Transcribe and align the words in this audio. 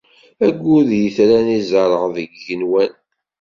Ayyur 0.45 0.81
d 0.89 0.91
yitran 1.01 1.47
i 1.57 1.59
tzerɛeḍ 1.63 2.05
deg 2.15 2.29
yigenwan. 2.33 2.91